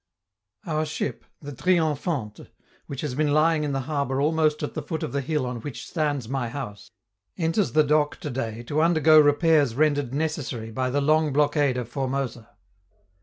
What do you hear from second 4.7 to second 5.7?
the foot of the hill on